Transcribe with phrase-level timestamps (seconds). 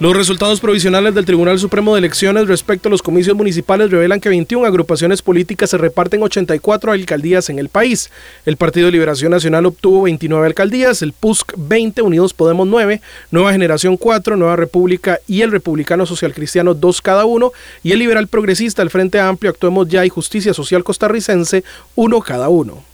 [0.00, 4.28] Los resultados provisionales del Tribunal Supremo de Elecciones respecto a los comicios municipales revelan que
[4.28, 8.08] 21 agrupaciones políticas se reparten 84 alcaldías en el país.
[8.46, 13.00] El Partido de Liberación Nacional obtuvo 29 alcaldías, el PUSC 20, Unidos Podemos 9,
[13.32, 17.50] Nueva Generación 4, Nueva República y el Republicano Social Cristiano 2 cada uno,
[17.82, 21.64] y el Liberal Progresista, el Frente Amplio, Actuemos Ya y Justicia Social Costarricense
[21.96, 22.84] 1 cada uno.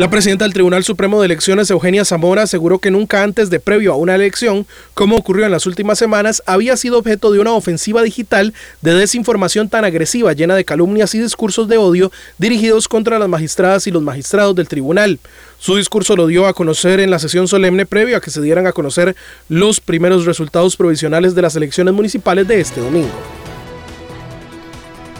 [0.00, 3.92] La presidenta del Tribunal Supremo de Elecciones, Eugenia Zamora, aseguró que nunca antes de previo
[3.92, 8.02] a una elección, como ocurrió en las últimas semanas, había sido objeto de una ofensiva
[8.02, 13.28] digital de desinformación tan agresiva, llena de calumnias y discursos de odio dirigidos contra las
[13.28, 15.18] magistradas y los magistrados del tribunal.
[15.58, 18.66] Su discurso lo dio a conocer en la sesión solemne previo a que se dieran
[18.66, 19.14] a conocer
[19.50, 23.39] los primeros resultados provisionales de las elecciones municipales de este domingo.